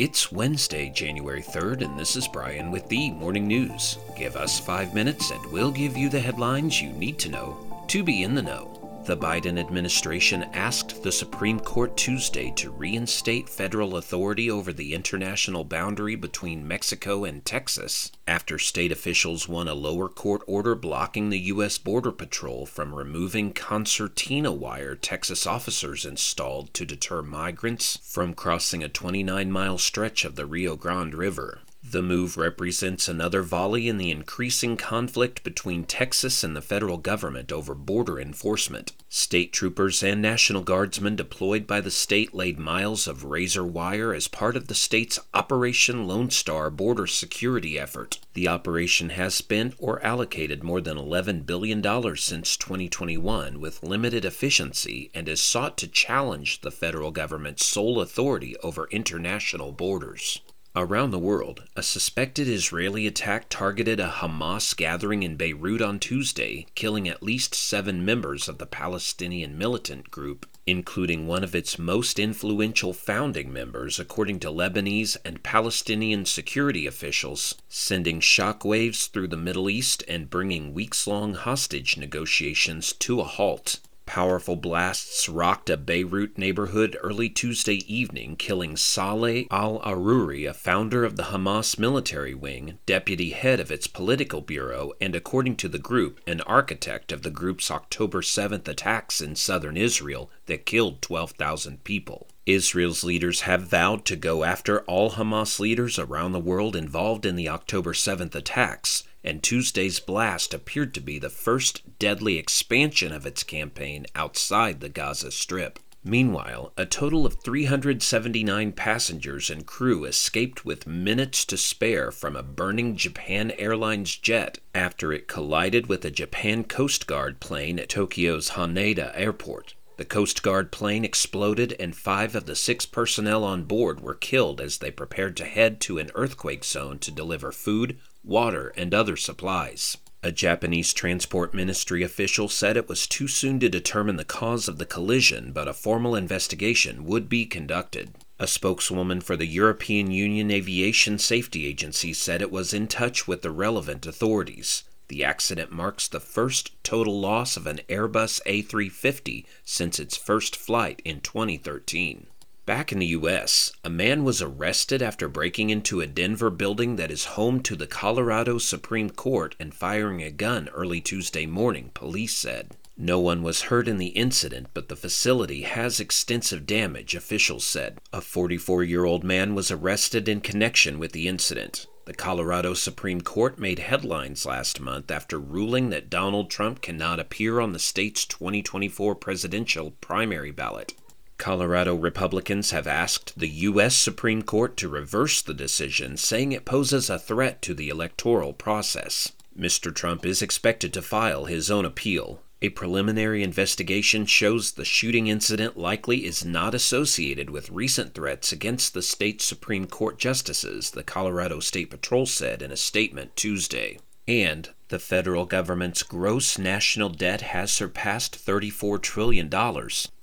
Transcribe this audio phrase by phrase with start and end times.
[0.00, 3.98] It's Wednesday, January 3rd, and this is Brian with the Morning News.
[4.16, 8.02] Give us five minutes and we'll give you the headlines you need to know to
[8.02, 8.79] be in the know.
[9.06, 15.64] The Biden administration asked the Supreme Court Tuesday to reinstate federal authority over the international
[15.64, 21.40] boundary between Mexico and Texas after state officials won a lower court order blocking the
[21.40, 21.78] U.S.
[21.78, 28.88] Border Patrol from removing concertina wire Texas officers installed to deter migrants from crossing a
[28.88, 31.60] 29 mile stretch of the Rio Grande River.
[31.90, 37.50] The move represents another volley in the increasing conflict between Texas and the federal government
[37.50, 38.92] over border enforcement.
[39.08, 44.28] State troopers and National Guardsmen deployed by the state laid miles of razor wire as
[44.28, 48.20] part of the state's Operation Lone Star border security effort.
[48.34, 51.82] The operation has spent or allocated more than $11 billion
[52.16, 58.54] since 2021 with limited efficiency and has sought to challenge the federal government's sole authority
[58.62, 60.40] over international borders.
[60.76, 66.66] Around the world, a suspected Israeli attack targeted a Hamas gathering in Beirut on Tuesday,
[66.76, 72.20] killing at least seven members of the Palestinian militant group, including one of its most
[72.20, 79.68] influential founding members, according to Lebanese and Palestinian security officials, sending shockwaves through the Middle
[79.68, 83.80] East and bringing weeks long hostage negotiations to a halt.
[84.10, 91.04] Powerful blasts rocked a Beirut neighborhood early Tuesday evening, killing Saleh al Aruri, a founder
[91.04, 95.78] of the Hamas military wing, deputy head of its political bureau, and according to the
[95.78, 101.84] group, an architect of the group's October 7th attacks in southern Israel that killed 12,000
[101.84, 102.26] people.
[102.46, 107.36] Israel's leaders have vowed to go after all Hamas leaders around the world involved in
[107.36, 113.26] the October 7th attacks and Tuesday's blast appeared to be the first deadly expansion of
[113.26, 115.78] its campaign outside the Gaza Strip.
[116.02, 122.42] Meanwhile, a total of 379 passengers and crew escaped with minutes to spare from a
[122.42, 128.50] burning Japan Airlines jet after it collided with a Japan Coast Guard plane at Tokyo's
[128.52, 129.74] Haneda Airport.
[129.98, 134.58] The Coast Guard plane exploded, and five of the six personnel on board were killed
[134.58, 139.16] as they prepared to head to an earthquake zone to deliver food, water, and other
[139.16, 139.96] supplies.
[140.22, 144.76] A Japanese transport ministry official said it was too soon to determine the cause of
[144.76, 148.10] the collision, but a formal investigation would be conducted.
[148.38, 153.40] A spokeswoman for the European Union Aviation Safety Agency said it was in touch with
[153.40, 154.84] the relevant authorities.
[155.08, 161.02] The accident marks the first total loss of an Airbus A350 since its first flight
[161.04, 162.26] in 2013.
[162.66, 167.10] Back in the U.S., a man was arrested after breaking into a Denver building that
[167.10, 172.36] is home to the Colorado Supreme Court and firing a gun early Tuesday morning, police
[172.36, 172.76] said.
[172.98, 177.98] No one was hurt in the incident, but the facility has extensive damage, officials said.
[178.12, 181.86] A 44 year old man was arrested in connection with the incident.
[182.04, 187.58] The Colorado Supreme Court made headlines last month after ruling that Donald Trump cannot appear
[187.58, 190.92] on the state's 2024 presidential primary ballot.
[191.40, 193.96] Colorado Republicans have asked the U.S.
[193.96, 199.32] Supreme Court to reverse the decision, saying it poses a threat to the electoral process.
[199.58, 199.92] Mr.
[199.92, 202.42] Trump is expected to file his own appeal.
[202.60, 208.92] A preliminary investigation shows the shooting incident likely is not associated with recent threats against
[208.92, 213.98] the state Supreme Court justices, the Colorado State Patrol said in a statement Tuesday.
[214.30, 219.52] And the federal government's gross national debt has surpassed $34 trillion,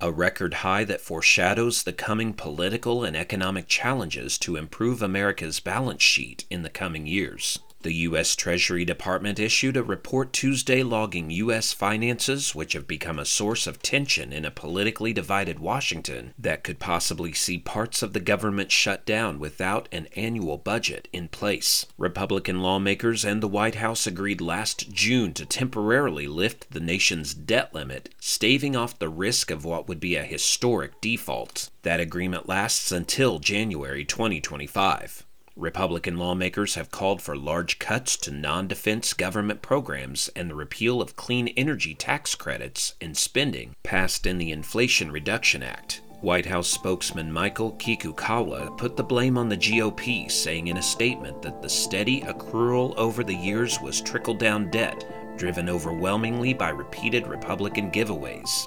[0.00, 6.04] a record high that foreshadows the coming political and economic challenges to improve America's balance
[6.04, 7.58] sheet in the coming years.
[7.86, 8.34] The U.S.
[8.34, 11.72] Treasury Department issued a report Tuesday logging U.S.
[11.72, 16.80] finances, which have become a source of tension in a politically divided Washington that could
[16.80, 21.86] possibly see parts of the government shut down without an annual budget in place.
[21.96, 27.72] Republican lawmakers and the White House agreed last June to temporarily lift the nation's debt
[27.72, 31.70] limit, staving off the risk of what would be a historic default.
[31.82, 35.25] That agreement lasts until January 2025.
[35.56, 41.00] Republican lawmakers have called for large cuts to non defense government programs and the repeal
[41.00, 46.02] of clean energy tax credits and spending passed in the Inflation Reduction Act.
[46.20, 51.40] White House spokesman Michael Kikukawa put the blame on the GOP, saying in a statement
[51.40, 55.06] that the steady accrual over the years was trickle down debt,
[55.38, 58.66] driven overwhelmingly by repeated Republican giveaways.